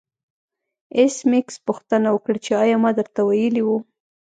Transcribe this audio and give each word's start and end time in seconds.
ایس 0.97 1.15
میکس 1.31 1.55
پوښتنه 1.67 2.07
وکړه 2.11 2.37
چې 2.45 2.51
ایا 2.63 2.75
ما 2.83 2.91
درته 2.97 3.21
ویلي 3.29 3.63
وو 3.65 3.77